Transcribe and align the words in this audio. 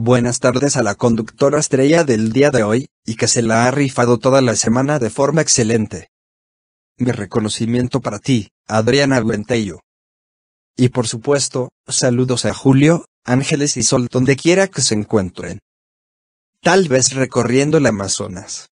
Buenas 0.00 0.38
tardes 0.38 0.76
a 0.76 0.84
la 0.84 0.94
conductora 0.94 1.58
estrella 1.58 2.04
del 2.04 2.30
día 2.30 2.52
de 2.52 2.62
hoy, 2.62 2.88
y 3.04 3.16
que 3.16 3.26
se 3.26 3.42
la 3.42 3.66
ha 3.66 3.72
rifado 3.72 4.18
toda 4.18 4.40
la 4.40 4.54
semana 4.54 5.00
de 5.00 5.10
forma 5.10 5.40
excelente. 5.40 6.12
Mi 6.98 7.10
reconocimiento 7.10 8.00
para 8.00 8.20
ti, 8.20 8.52
Adriana 8.68 9.20
Buentello. 9.20 9.80
Y 10.76 10.90
por 10.90 11.08
supuesto, 11.08 11.70
saludos 11.88 12.44
a 12.44 12.54
Julio, 12.54 13.06
Ángeles 13.24 13.76
y 13.76 13.82
Sol 13.82 14.06
donde 14.08 14.36
quiera 14.36 14.68
que 14.68 14.82
se 14.82 14.94
encuentren. 14.94 15.58
Tal 16.62 16.86
vez 16.86 17.14
recorriendo 17.14 17.78
el 17.78 17.86
Amazonas. 17.86 18.68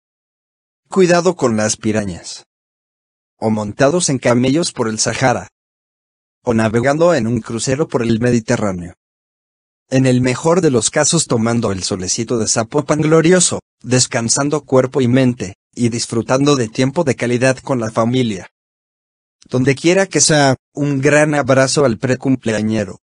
Cuidado 0.89 1.35
con 1.35 1.55
las 1.55 1.77
pirañas. 1.77 2.45
O 3.37 3.51
montados 3.51 4.09
en 4.09 4.17
camellos 4.17 4.71
por 4.71 4.87
el 4.87 4.97
Sahara. 4.97 5.49
O 6.43 6.55
navegando 6.55 7.13
en 7.13 7.27
un 7.27 7.41
crucero 7.41 7.87
por 7.87 8.01
el 8.01 8.19
Mediterráneo. 8.19 8.95
En 9.91 10.05
el 10.05 10.21
mejor 10.21 10.61
de 10.61 10.71
los 10.71 10.89
casos 10.89 11.27
tomando 11.27 11.73
el 11.73 11.83
solecito 11.83 12.37
de 12.37 12.47
Zapopan 12.47 13.01
glorioso, 13.01 13.59
descansando 13.83 14.61
cuerpo 14.61 15.01
y 15.01 15.09
mente, 15.09 15.55
y 15.75 15.89
disfrutando 15.89 16.55
de 16.55 16.69
tiempo 16.69 17.03
de 17.03 17.15
calidad 17.15 17.57
con 17.57 17.81
la 17.81 17.91
familia. 17.91 18.51
Donde 19.49 19.75
quiera 19.75 20.05
que 20.05 20.21
sea, 20.21 20.55
un 20.73 21.01
gran 21.01 21.35
abrazo 21.35 21.83
al 21.83 21.97
precumpleañero. 21.97 22.99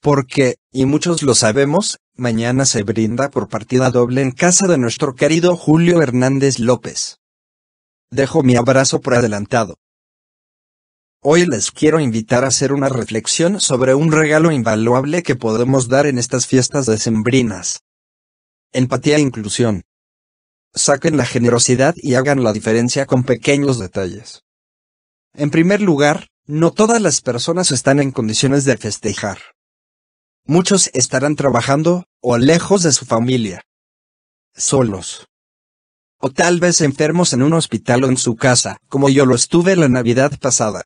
Porque, 0.00 0.56
y 0.72 0.84
muchos 0.84 1.22
lo 1.22 1.36
sabemos, 1.36 1.98
mañana 2.16 2.66
se 2.66 2.82
brinda 2.82 3.30
por 3.30 3.48
partida 3.48 3.90
doble 3.90 4.20
en 4.20 4.32
casa 4.32 4.66
de 4.66 4.78
nuestro 4.78 5.14
querido 5.14 5.56
Julio 5.56 6.02
Hernández 6.02 6.58
López. 6.58 7.20
Dejo 8.10 8.42
mi 8.42 8.56
abrazo 8.56 9.00
por 9.00 9.14
adelantado. 9.14 9.76
Hoy 11.26 11.46
les 11.46 11.70
quiero 11.70 12.00
invitar 12.00 12.44
a 12.44 12.48
hacer 12.48 12.70
una 12.74 12.90
reflexión 12.90 13.58
sobre 13.58 13.94
un 13.94 14.12
regalo 14.12 14.52
invaluable 14.52 15.22
que 15.22 15.36
podemos 15.36 15.88
dar 15.88 16.04
en 16.04 16.18
estas 16.18 16.46
fiestas 16.46 16.84
decembrinas. 16.84 17.80
Empatía 18.72 19.16
e 19.16 19.20
inclusión. 19.20 19.84
Saquen 20.74 21.16
la 21.16 21.24
generosidad 21.24 21.94
y 21.96 22.12
hagan 22.16 22.44
la 22.44 22.52
diferencia 22.52 23.06
con 23.06 23.24
pequeños 23.24 23.78
detalles. 23.78 24.42
En 25.32 25.48
primer 25.48 25.80
lugar, 25.80 26.26
no 26.44 26.72
todas 26.72 27.00
las 27.00 27.22
personas 27.22 27.70
están 27.70 28.00
en 28.00 28.10
condiciones 28.10 28.66
de 28.66 28.76
festejar. 28.76 29.38
Muchos 30.44 30.90
estarán 30.92 31.36
trabajando, 31.36 32.04
o 32.20 32.36
lejos 32.36 32.82
de 32.82 32.92
su 32.92 33.06
familia. 33.06 33.62
Solos. 34.54 35.26
O 36.18 36.30
tal 36.30 36.60
vez 36.60 36.82
enfermos 36.82 37.32
en 37.32 37.42
un 37.42 37.54
hospital 37.54 38.04
o 38.04 38.08
en 38.08 38.18
su 38.18 38.36
casa, 38.36 38.76
como 38.90 39.08
yo 39.08 39.24
lo 39.24 39.34
estuve 39.34 39.74
la 39.74 39.88
Navidad 39.88 40.38
pasada. 40.38 40.82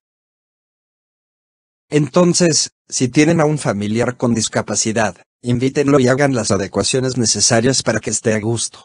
Entonces, 1.90 2.72
si 2.88 3.08
tienen 3.08 3.40
a 3.40 3.46
un 3.46 3.58
familiar 3.58 4.16
con 4.16 4.34
discapacidad, 4.34 5.16
invítenlo 5.42 5.98
y 5.98 6.08
hagan 6.08 6.34
las 6.34 6.50
adecuaciones 6.50 7.16
necesarias 7.16 7.82
para 7.82 8.00
que 8.00 8.10
esté 8.10 8.34
a 8.34 8.40
gusto. 8.40 8.84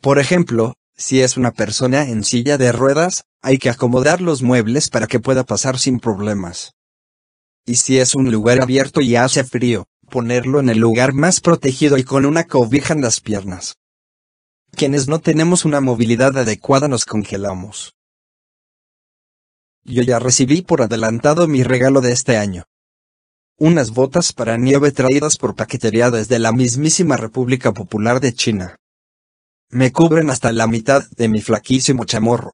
Por 0.00 0.18
ejemplo, 0.18 0.74
si 0.96 1.20
es 1.20 1.36
una 1.36 1.50
persona 1.52 2.04
en 2.08 2.22
silla 2.22 2.58
de 2.58 2.70
ruedas, 2.70 3.24
hay 3.40 3.58
que 3.58 3.70
acomodar 3.70 4.20
los 4.20 4.42
muebles 4.42 4.90
para 4.90 5.06
que 5.08 5.18
pueda 5.18 5.44
pasar 5.44 5.78
sin 5.78 5.98
problemas. 5.98 6.72
Y 7.66 7.76
si 7.76 7.98
es 7.98 8.14
un 8.14 8.30
lugar 8.30 8.60
abierto 8.60 9.00
y 9.00 9.16
hace 9.16 9.42
frío, 9.42 9.86
ponerlo 10.10 10.60
en 10.60 10.68
el 10.68 10.78
lugar 10.78 11.14
más 11.14 11.40
protegido 11.40 11.98
y 11.98 12.04
con 12.04 12.26
una 12.26 12.44
cobija 12.44 12.94
en 12.94 13.00
las 13.00 13.20
piernas. 13.20 13.76
Quienes 14.72 15.08
no 15.08 15.20
tenemos 15.20 15.64
una 15.64 15.80
movilidad 15.80 16.36
adecuada 16.38 16.86
nos 16.86 17.04
congelamos. 17.04 17.94
Yo 19.84 20.02
ya 20.02 20.18
recibí 20.18 20.62
por 20.62 20.82
adelantado 20.82 21.48
mi 21.48 21.62
regalo 21.64 22.00
de 22.00 22.12
este 22.12 22.36
año. 22.36 22.64
Unas 23.58 23.90
botas 23.90 24.32
para 24.32 24.56
nieve 24.56 24.92
traídas 24.92 25.36
por 25.36 25.54
paquetería 25.54 26.10
desde 26.10 26.38
la 26.38 26.52
mismísima 26.52 27.16
República 27.16 27.72
Popular 27.72 28.20
de 28.20 28.32
China. 28.32 28.76
Me 29.70 29.90
cubren 29.92 30.30
hasta 30.30 30.52
la 30.52 30.66
mitad 30.66 31.08
de 31.16 31.28
mi 31.28 31.40
flaquísimo 31.40 32.04
chamorro. 32.04 32.52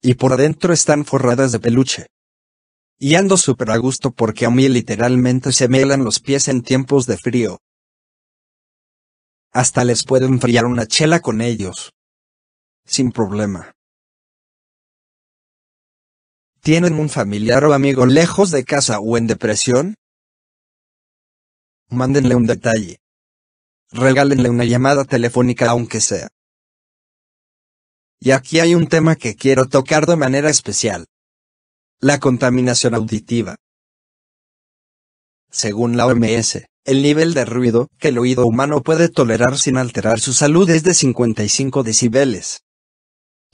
Y 0.00 0.14
por 0.14 0.32
adentro 0.32 0.72
están 0.72 1.04
forradas 1.04 1.52
de 1.52 1.60
peluche. 1.60 2.06
Y 2.98 3.14
ando 3.14 3.36
súper 3.36 3.70
a 3.70 3.76
gusto 3.76 4.10
porque 4.12 4.46
a 4.46 4.50
mí 4.50 4.68
literalmente 4.68 5.52
se 5.52 5.68
me 5.68 5.80
helan 5.80 6.04
los 6.04 6.20
pies 6.20 6.48
en 6.48 6.62
tiempos 6.62 7.06
de 7.06 7.16
frío. 7.16 7.58
Hasta 9.52 9.84
les 9.84 10.04
puedo 10.04 10.26
enfriar 10.26 10.66
una 10.66 10.86
chela 10.86 11.20
con 11.20 11.40
ellos. 11.40 11.92
Sin 12.84 13.12
problema. 13.12 13.72
¿Tienen 16.68 17.00
un 17.00 17.08
familiar 17.08 17.64
o 17.64 17.72
amigo 17.72 18.04
lejos 18.04 18.50
de 18.50 18.62
casa 18.62 19.00
o 19.00 19.16
en 19.16 19.26
depresión? 19.26 19.94
Mándenle 21.88 22.34
un 22.34 22.44
detalle. 22.44 22.98
Regálenle 23.90 24.50
una 24.50 24.66
llamada 24.66 25.06
telefónica 25.06 25.70
aunque 25.70 26.02
sea. 26.02 26.28
Y 28.20 28.32
aquí 28.32 28.60
hay 28.60 28.74
un 28.74 28.86
tema 28.86 29.16
que 29.16 29.34
quiero 29.34 29.64
tocar 29.64 30.04
de 30.04 30.16
manera 30.16 30.50
especial. 30.50 31.06
La 32.00 32.20
contaminación 32.20 32.94
auditiva. 32.94 33.56
Según 35.50 35.96
la 35.96 36.04
OMS, 36.04 36.66
el 36.84 37.02
nivel 37.02 37.32
de 37.32 37.46
ruido 37.46 37.88
que 37.98 38.08
el 38.08 38.18
oído 38.18 38.44
humano 38.44 38.82
puede 38.82 39.08
tolerar 39.08 39.56
sin 39.56 39.78
alterar 39.78 40.20
su 40.20 40.34
salud 40.34 40.68
es 40.68 40.82
de 40.82 40.92
55 40.92 41.82
decibeles. 41.82 42.60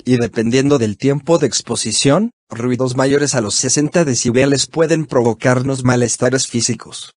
Y 0.02 0.16
dependiendo 0.16 0.78
del 0.78 0.96
tiempo 0.96 1.38
de 1.38 1.46
exposición, 1.46 2.30
ruidos 2.48 2.96
mayores 2.96 3.34
a 3.34 3.40
los 3.40 3.54
60 3.54 4.04
decibeles 4.04 4.66
pueden 4.66 5.06
provocarnos 5.06 5.84
malestares 5.84 6.46
físicos. 6.46 7.12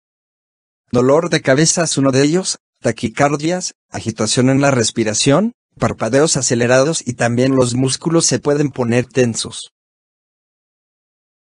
Dolor 0.91 1.29
de 1.29 1.41
cabeza 1.41 1.83
es 1.83 1.97
uno 1.97 2.11
de 2.11 2.23
ellos, 2.23 2.59
taquicardias, 2.81 3.73
agitación 3.89 4.49
en 4.49 4.61
la 4.61 4.71
respiración, 4.71 5.53
parpadeos 5.77 6.37
acelerados 6.37 7.05
y 7.05 7.13
también 7.13 7.55
los 7.55 7.75
músculos 7.75 8.25
se 8.25 8.39
pueden 8.39 8.71
poner 8.71 9.05
tensos. 9.05 9.71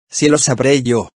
Si 0.08 0.28
lo 0.28 0.38
sabré 0.38 0.82
yo. 0.82 1.10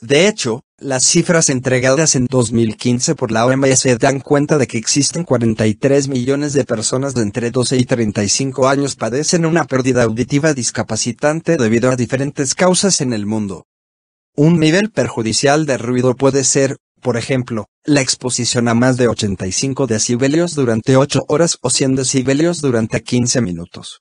De 0.00 0.26
hecho, 0.26 0.62
las 0.82 1.04
cifras 1.04 1.48
entregadas 1.48 2.16
en 2.16 2.26
2015 2.26 3.14
por 3.14 3.30
la 3.30 3.46
OMS 3.46 3.86
dan 3.98 4.20
cuenta 4.20 4.58
de 4.58 4.66
que 4.66 4.78
existen 4.78 5.24
43 5.24 6.08
millones 6.08 6.52
de 6.52 6.64
personas 6.64 7.14
de 7.14 7.22
entre 7.22 7.50
12 7.50 7.76
y 7.76 7.84
35 7.84 8.68
años 8.68 8.96
padecen 8.96 9.46
una 9.46 9.64
pérdida 9.64 10.02
auditiva 10.02 10.54
discapacitante 10.54 11.56
debido 11.56 11.90
a 11.90 11.96
diferentes 11.96 12.54
causas 12.54 13.00
en 13.00 13.12
el 13.12 13.26
mundo. 13.26 13.66
Un 14.34 14.58
nivel 14.58 14.90
perjudicial 14.90 15.66
de 15.66 15.78
ruido 15.78 16.14
puede 16.16 16.42
ser, 16.42 16.76
por 17.00 17.16
ejemplo, 17.16 17.66
la 17.84 18.00
exposición 18.00 18.68
a 18.68 18.74
más 18.74 18.96
de 18.96 19.08
85 19.08 19.86
decibelios 19.86 20.54
durante 20.54 20.96
8 20.96 21.24
horas 21.28 21.58
o 21.62 21.70
100 21.70 21.96
decibelios 21.96 22.60
durante 22.60 23.02
15 23.02 23.40
minutos. 23.40 24.00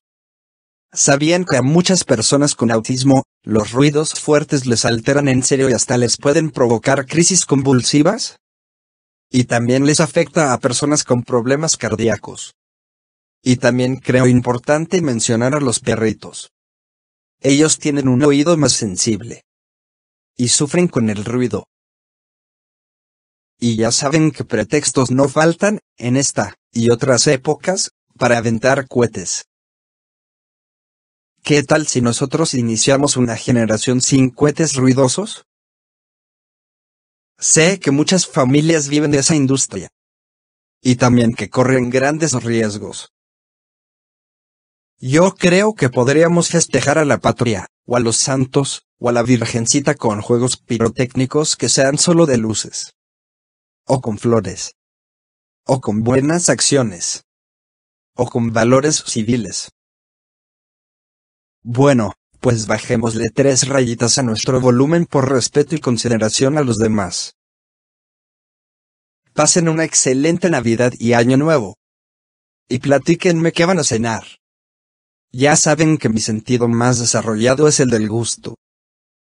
¿Sabían 0.94 1.46
que 1.46 1.56
a 1.56 1.62
muchas 1.62 2.04
personas 2.04 2.54
con 2.54 2.70
autismo, 2.70 3.24
los 3.44 3.72
ruidos 3.72 4.14
fuertes 4.20 4.66
les 4.66 4.84
alteran 4.84 5.30
en 5.30 5.42
serio 5.42 5.70
y 5.70 5.74
hasta 5.74 5.98
les 5.98 6.18
pueden 6.18 6.52
provocar 6.52 7.06
crisis 7.06 7.46
convulsivas? 7.46 8.40
Y 9.30 9.46
también 9.46 9.86
les 9.86 10.02
afecta 10.02 10.52
a 10.52 10.60
personas 10.60 11.06
con 11.06 11.24
problemas 11.24 11.78
cardíacos. 11.78 12.56
Y 13.42 13.56
también 13.56 13.96
creo 13.96 14.28
importante 14.28 15.02
mencionar 15.02 15.56
a 15.56 15.62
los 15.62 15.80
perritos. 15.80 16.52
Ellos 17.40 17.80
tienen 17.80 18.10
un 18.10 18.22
oído 18.24 18.58
más 18.58 18.74
sensible. 18.74 19.46
Y 20.36 20.50
sufren 20.50 20.90
con 20.90 21.10
el 21.10 21.24
ruido. 21.24 21.68
Y 23.58 23.78
ya 23.78 23.94
saben 23.94 24.32
que 24.32 24.44
pretextos 24.44 25.10
no 25.10 25.30
faltan, 25.30 25.80
en 25.98 26.18
esta, 26.18 26.56
y 26.74 26.90
otras 26.90 27.28
épocas, 27.28 27.92
para 28.18 28.38
aventar 28.38 28.90
cohetes. 28.90 29.46
¿Qué 31.44 31.64
tal 31.64 31.88
si 31.88 32.02
nosotros 32.02 32.54
iniciamos 32.54 33.18
una 33.18 33.36
generación 33.36 34.00
sin 34.02 34.30
cohetes 34.30 34.76
ruidosos? 34.76 35.48
Sé 37.40 37.80
que 37.80 37.90
muchas 37.90 38.28
familias 38.28 38.90
viven 38.90 39.10
de 39.10 39.18
esa 39.20 39.36
industria. 39.36 39.90
Y 40.84 40.98
también 40.98 41.34
que 41.34 41.50
corren 41.50 41.90
grandes 41.90 42.34
riesgos. 42.44 43.12
Yo 45.00 45.34
creo 45.34 45.74
que 45.74 45.90
podríamos 45.90 46.50
festejar 46.50 47.00
a 47.00 47.06
la 47.06 47.18
patria, 47.18 47.66
o 47.88 47.96
a 47.96 48.00
los 48.00 48.18
santos, 48.18 48.84
o 49.00 49.10
a 49.10 49.12
la 49.12 49.24
virgencita 49.24 49.96
con 49.96 50.22
juegos 50.22 50.58
pirotécnicos 50.58 51.56
que 51.56 51.70
sean 51.70 51.98
solo 51.98 52.28
de 52.28 52.38
luces. 52.38 52.94
O 53.88 54.00
con 54.00 54.20
flores. 54.20 54.76
O 55.66 55.82
con 55.82 56.04
buenas 56.04 56.50
acciones. 56.50 57.24
O 58.16 58.28
con 58.28 58.54
valores 58.54 59.04
civiles. 59.08 59.72
Bueno, 61.64 62.14
pues 62.40 62.66
bajémosle 62.66 63.30
tres 63.30 63.68
rayitas 63.68 64.18
a 64.18 64.24
nuestro 64.24 64.60
volumen 64.60 65.06
por 65.06 65.30
respeto 65.30 65.76
y 65.76 65.80
consideración 65.80 66.58
a 66.58 66.64
los 66.64 66.78
demás. 66.80 67.36
Pasen 69.34 69.70
una 69.70 69.84
excelente 69.84 70.50
Navidad 70.50 70.92
y 70.98 71.14
Año 71.14 71.38
Nuevo. 71.38 71.78
Y 72.68 72.80
platíquenme 72.80 73.52
qué 73.52 73.66
van 73.66 73.78
a 73.78 73.84
cenar. 73.84 74.24
Ya 75.32 75.56
saben 75.56 75.98
que 75.98 76.10
mi 76.10 76.20
sentido 76.20 76.68
más 76.68 77.00
desarrollado 77.00 77.68
es 77.68 77.80
el 77.80 77.90
del 77.90 78.10
gusto. 78.10 78.56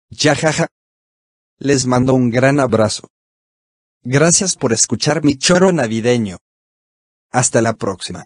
Ya 0.10 0.34
jaja. 0.34 0.68
Les 1.60 1.86
mando 1.86 2.14
un 2.14 2.30
gran 2.30 2.60
abrazo. 2.60 3.10
Gracias 4.02 4.56
por 4.56 4.72
escuchar 4.72 5.24
mi 5.24 5.38
choro 5.38 5.72
navideño. 5.74 6.38
Hasta 7.32 7.62
la 7.62 7.74
próxima. 7.74 8.26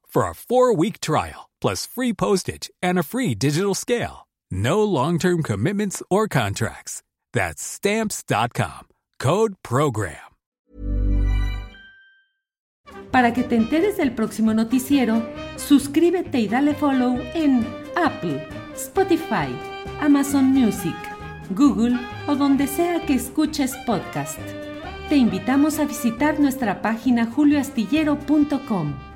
for 0.11 0.27
a 0.27 0.35
four-week 0.35 0.99
trial, 0.99 1.49
plus 1.61 1.85
free 1.87 2.13
postage 2.13 2.69
and 2.83 2.99
a 2.99 3.03
free 3.03 3.33
digital 3.33 3.73
scale. 3.73 4.27
No 4.51 4.83
long-term 4.83 5.43
commitments 5.43 6.03
or 6.09 6.27
contracts. 6.27 7.01
That's 7.33 7.63
Stamps.com. 7.63 8.87
Code 9.19 9.55
PROGRAM. 9.63 10.31
Para 13.11 13.33
que 13.33 13.43
te 13.43 13.55
enteres 13.55 13.97
del 13.97 14.13
próximo 14.15 14.53
noticiero, 14.53 15.21
suscríbete 15.57 16.39
y 16.39 16.47
dale 16.47 16.73
follow 16.73 17.19
en 17.33 17.67
Apple, 17.95 18.47
Spotify, 18.73 19.53
Amazon 19.99 20.45
Music, 20.45 20.95
Google 21.49 21.99
o 22.27 22.35
donde 22.35 22.67
sea 22.67 23.05
que 23.05 23.15
escuches 23.15 23.75
podcast. 23.85 24.39
Te 25.09 25.17
invitamos 25.17 25.79
a 25.79 25.85
visitar 25.85 26.39
nuestra 26.39 26.81
página 26.81 27.25
julioastillero.com. 27.25 29.10